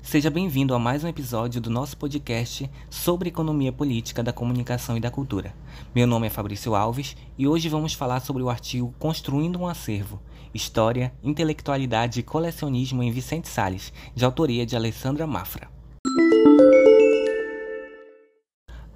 [0.00, 5.00] Seja bem-vindo a mais um episódio do nosso podcast sobre economia política da comunicação e
[5.00, 5.54] da cultura.
[5.94, 10.20] Meu nome é Fabrício Alves e hoje vamos falar sobre o artigo Construindo um Acervo:
[10.54, 15.68] História, Intelectualidade e Colecionismo em Vicente Sales, de autoria de Alessandra Mafra.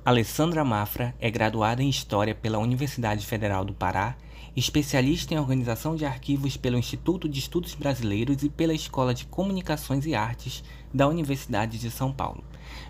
[0.05, 4.16] Alessandra Mafra é graduada em História pela Universidade Federal do Pará
[4.55, 10.05] especialista em organização de arquivos pelo Instituto de Estudos Brasileiros e pela Escola de Comunicações
[10.05, 10.62] e Artes
[10.93, 12.45] da Universidade de São Paulo,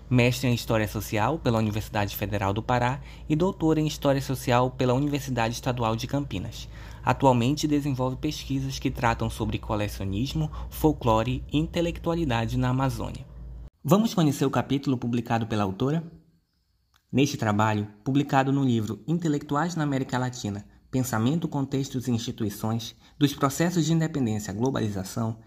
[0.09, 2.99] mestre em História Social pela Universidade Federal do Pará
[3.29, 6.67] e doutora em História Social pela Universidade Estadual de Campinas.
[7.03, 13.25] Atualmente desenvolve pesquisas que tratam sobre colecionismo, folclore e intelectualidade na Amazônia.
[13.83, 16.03] Vamos conhecer o capítulo publicado pela autora?
[17.11, 23.83] Neste trabalho, publicado no livro Intelectuais na América Latina, Pensamento, Contextos e Instituições dos Processos
[23.83, 25.37] de Independência e Globalização,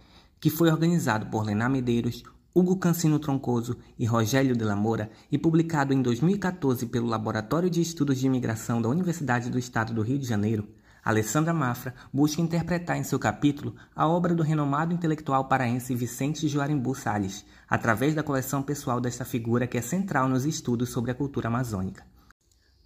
[0.41, 5.39] que foi organizado por Lená Medeiros, Hugo Cancino Troncoso e Rogério de la Moura e
[5.39, 10.19] publicado em 2014 pelo Laboratório de Estudos de Imigração da Universidade do Estado do Rio
[10.19, 10.69] de Janeiro,
[11.05, 16.93] Alessandra Mafra busca interpretar em seu capítulo a obra do renomado intelectual paraense Vicente Joarimbu
[16.97, 21.47] Salles, através da coleção pessoal desta figura que é central nos estudos sobre a cultura
[21.47, 22.16] amazônica.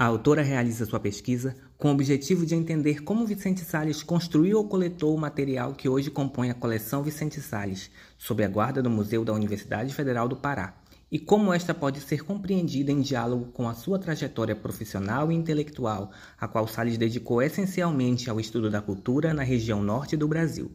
[0.01, 4.67] A autora realiza sua pesquisa com o objetivo de entender como Vicente Salles construiu ou
[4.67, 9.27] coletou o material que hoje compõe a coleção Vicente Salles, sob a guarda do Museu
[9.27, 10.75] da Universidade Federal do Pará,
[11.13, 16.11] e como esta pode ser compreendida em diálogo com a sua trajetória profissional e intelectual,
[16.41, 20.73] a qual Salles dedicou essencialmente ao estudo da cultura na região norte do Brasil.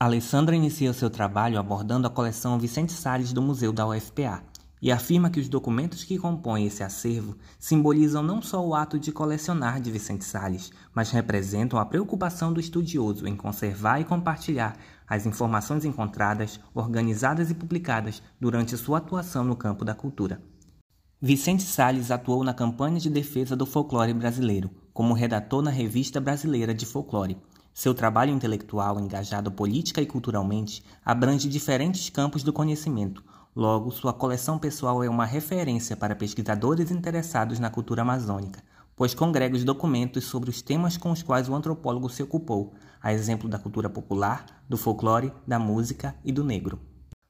[0.00, 4.42] Alessandra inicia seu trabalho abordando a coleção Vicente Salles do Museu da UFPA,
[4.80, 9.10] e afirma que os documentos que compõem esse acervo simbolizam não só o ato de
[9.10, 14.76] colecionar de Vicente Salles, mas representam a preocupação do estudioso em conservar e compartilhar
[15.08, 20.40] as informações encontradas, organizadas e publicadas durante sua atuação no campo da cultura.
[21.20, 26.74] Vicente Salles atuou na campanha de defesa do folclore brasileiro, como redator na Revista Brasileira
[26.74, 27.38] de Folclore.
[27.72, 33.22] Seu trabalho intelectual, engajado política e culturalmente, abrange diferentes campos do conhecimento,
[33.56, 38.62] Logo, sua coleção pessoal é uma referência para pesquisadores interessados na cultura amazônica,
[38.94, 43.14] pois congrega os documentos sobre os temas com os quais o antropólogo se ocupou, a
[43.14, 46.78] exemplo da cultura popular, do folclore, da música e do negro.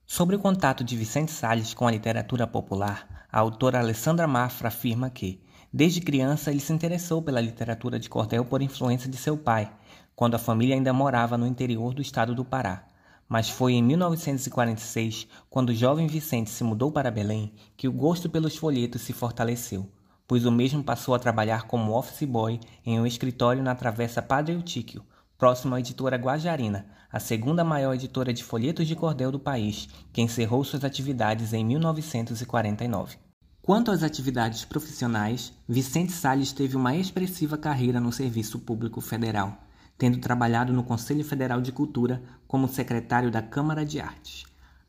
[0.04, 5.08] Sobre o contato de Vicente Salles com a literatura popular, a autora Alessandra Mafra afirma
[5.08, 5.40] que,
[5.72, 9.70] desde criança, ele se interessou pela literatura de cordel por influência de seu pai,
[10.16, 12.84] quando a família ainda morava no interior do estado do Pará.
[13.28, 18.30] Mas foi em 1946, quando o jovem Vicente se mudou para Belém, que o gosto
[18.30, 19.90] pelos folhetos se fortaleceu,
[20.28, 24.54] pois o mesmo passou a trabalhar como office boy em um escritório na Travessa Padre
[24.54, 25.04] Eutíquio,
[25.36, 30.22] próximo à editora Guajarina, a segunda maior editora de folhetos de cordel do país, que
[30.22, 33.16] encerrou suas atividades em 1949.
[33.60, 39.65] Quanto às atividades profissionais, Vicente Salles teve uma expressiva carreira no Serviço Público Federal
[39.98, 44.44] tendo trabalhado no Conselho Federal de Cultura como secretário da Câmara de Artes.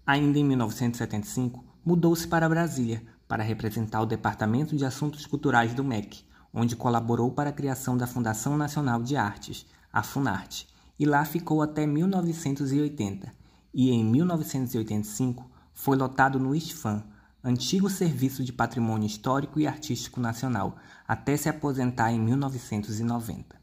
[0.06, 6.24] Ainda em 1975, mudou-se para Brasília para representar o Departamento de Assuntos Culturais do MEC,
[6.54, 10.68] onde colaborou para a criação da Fundação Nacional de Artes, a Funarte,
[11.00, 13.32] e lá ficou até 1980.
[13.74, 17.04] E em 1985 foi lotado no ISFAM,
[17.44, 23.57] antigo Serviço de Patrimônio Histórico e Artístico Nacional, até se aposentar em 1990.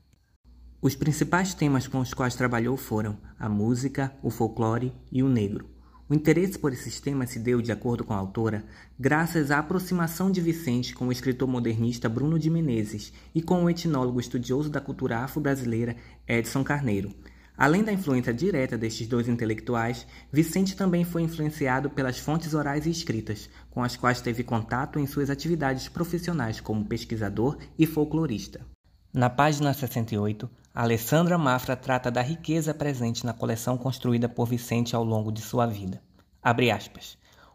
[0.85, 5.67] Os principais temas com os quais trabalhou foram a música, o folclore e o negro.
[6.11, 8.63] O interesse por esses temas se deu, de acordo com a autora,
[9.01, 13.71] graças à aproximação de Vicente com o escritor modernista Bruno de Menezes e com o
[13.71, 15.97] etnólogo estudioso da cultura afro-brasileira
[16.29, 17.15] Edson Carneiro.
[17.57, 22.91] Além da influência direta destes dois intelectuais, Vicente também foi influenciado pelas fontes orais e
[22.91, 28.74] escritas, com as quais teve contato em suas atividades profissionais como pesquisador e folclorista.
[29.15, 35.05] Na página 68, Alessandra Mafra trata da riqueza presente na coleção construída por Vicente ao
[35.05, 36.03] longo de sua vida.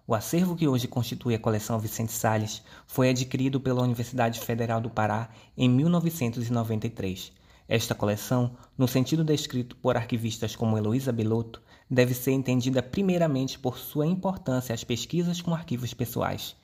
[0.08, 4.89] O acervo que hoje constitui a coleção Vicente Salles foi adquirido pela Universidade Federal do
[4.89, 7.34] Pará em 1993.
[7.68, 11.62] Esta coleção, no sentido descrito por arquivistas como Heloísa Belotto,
[11.92, 16.56] deve ser entendida primeiramente por sua importância às pesquisas com arquivos pessoais.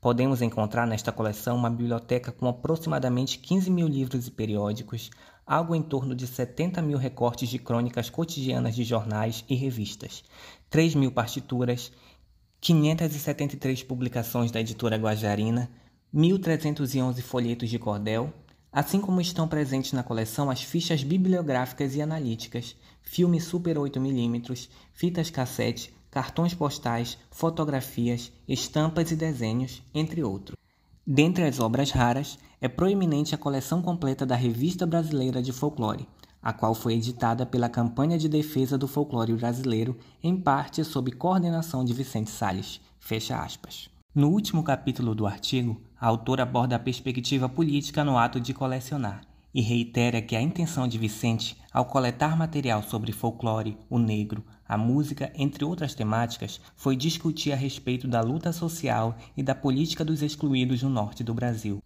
[0.00, 5.10] Podemos encontrar nesta coleção uma biblioteca com aproximadamente 15 mil livros e periódicos,
[5.46, 10.24] algo em torno de 70 mil recortes de crônicas cotidianas de jornais e revistas,
[10.70, 11.92] 3 mil partituras,
[12.62, 15.70] 573 publicações da editora Guajarina,
[16.14, 18.32] 1.311 folhetos de cordel,
[18.72, 25.28] assim como estão presentes na coleção as fichas bibliográficas e analíticas, filmes Super 8mm, fitas
[25.28, 30.56] cassete, cartões postais, fotografias, estampas e desenhos, entre outros.
[31.06, 36.08] Dentre as obras raras, é proeminente a coleção completa da Revista Brasileira de Folclore,
[36.42, 41.84] a qual foi editada pela Campanha de Defesa do Folclore Brasileiro, em parte sob coordenação
[41.84, 42.80] de Vicente Salles.
[42.98, 43.88] Fecha aspas.
[44.14, 49.29] No último capítulo do artigo, a autora aborda a perspectiva política no ato de colecionar
[49.52, 54.78] e reitera que a intenção de Vicente, ao coletar material sobre folclore, o negro, a
[54.78, 60.22] música, entre outras temáticas, foi discutir a respeito da luta social e da política dos
[60.22, 61.82] excluídos no norte do Brasil.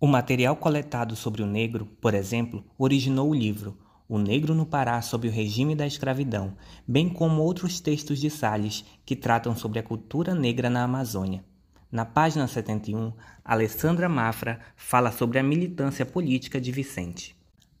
[0.00, 3.78] O material coletado sobre o negro, por exemplo, originou o livro
[4.08, 6.56] O Negro no Pará sob o Regime da Escravidão,
[6.88, 11.44] bem como outros textos de Salles que tratam sobre a cultura negra na Amazônia.
[11.92, 13.12] Na página 71,
[13.44, 17.36] Alessandra Mafra fala sobre a militância política de Vicente.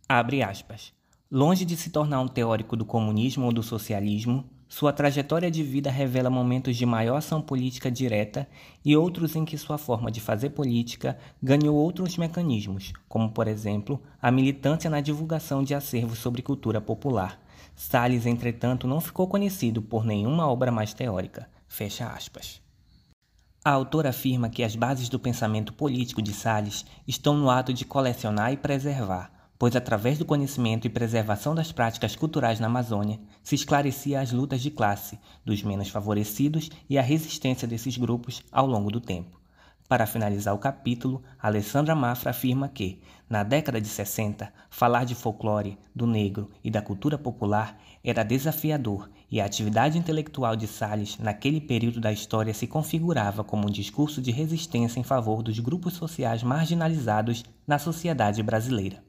[0.06, 0.92] Abre aspas.
[1.30, 5.90] Longe de se tornar um teórico do comunismo ou do socialismo, sua trajetória de vida
[5.90, 8.46] revela momentos de maior ação política direta
[8.84, 13.98] e outros em que sua forma de fazer política ganhou outros mecanismos, como, por exemplo,
[14.20, 17.40] a militância na divulgação de acervos sobre cultura popular.
[17.74, 21.48] Salles, entretanto, não ficou conhecido por nenhuma obra mais teórica.
[21.66, 22.60] Fecha aspas.
[23.64, 27.84] A autora afirma que as bases do pensamento político de Salles estão no ato de
[27.84, 33.54] colecionar e preservar, pois através do conhecimento e preservação das práticas culturais na Amazônia se
[33.54, 38.90] esclarecia as lutas de classe dos menos favorecidos e a resistência desses grupos ao longo
[38.90, 39.41] do tempo.
[39.92, 42.98] Para finalizar o capítulo, Alessandra Mafra afirma que,
[43.28, 49.10] na década de 60, falar de folclore, do negro e da cultura popular era desafiador
[49.30, 54.22] e a atividade intelectual de Salles naquele período da história se configurava como um discurso
[54.22, 59.04] de resistência em favor dos grupos sociais marginalizados na sociedade brasileira.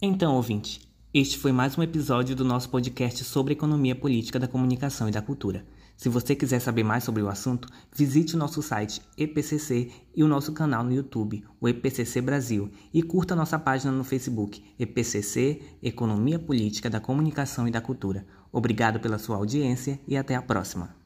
[0.00, 0.80] Então, ouvinte,
[1.12, 5.20] este foi mais um episódio do nosso podcast sobre economia política da comunicação e da
[5.20, 5.66] cultura.
[5.96, 10.28] Se você quiser saber mais sobre o assunto, visite o nosso site EPCC e o
[10.28, 16.38] nosso canal no YouTube, o EPCC Brasil, e curta nossa página no Facebook, EPCC Economia
[16.38, 18.26] Política da Comunicação e da Cultura.
[18.50, 21.01] Obrigado pela sua audiência e até a próxima.